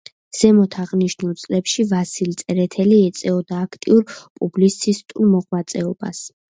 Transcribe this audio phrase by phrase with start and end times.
[0.35, 6.29] ზემოთ აღნიშნულ წლებში ვასილ წერეთელი ეწეოდა აქტიურ პუბლიცისტურ მოღვაწეობას.